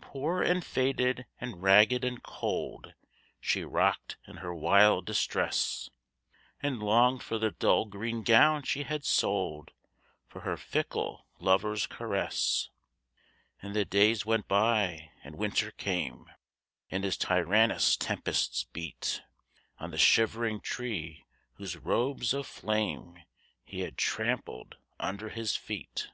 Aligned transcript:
Poor 0.00 0.40
and 0.40 0.64
faded 0.64 1.26
and 1.38 1.62
ragged 1.62 2.02
and 2.02 2.22
cold 2.22 2.94
She 3.42 3.62
rocked 3.62 4.16
in 4.26 4.36
her 4.38 4.54
wild 4.54 5.04
distress, 5.04 5.90
And 6.62 6.82
longed 6.82 7.22
for 7.22 7.36
the 7.38 7.50
dull 7.50 7.84
green 7.84 8.22
gown 8.22 8.62
she 8.62 8.84
had 8.84 9.04
sold 9.04 9.72
For 10.28 10.40
her 10.40 10.56
fickle 10.56 11.26
lover's 11.40 11.86
caress. 11.86 12.70
And 13.60 13.76
the 13.76 13.84
days 13.84 14.24
went 14.24 14.48
by 14.48 15.10
and 15.22 15.36
Winter 15.36 15.70
came, 15.72 16.30
And 16.90 17.04
his 17.04 17.18
tyrannous 17.18 17.98
tempests 17.98 18.64
beat 18.64 19.20
On 19.78 19.90
the 19.90 19.98
shivering 19.98 20.62
tree, 20.62 21.26
whose 21.56 21.76
robes 21.76 22.32
of 22.32 22.46
flame 22.46 23.18
He 23.62 23.80
had 23.80 23.98
trampled 23.98 24.78
under 24.98 25.28
his 25.28 25.54
feet. 25.54 26.08